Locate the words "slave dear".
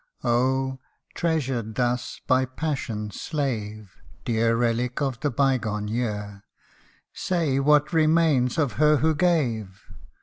3.21-4.55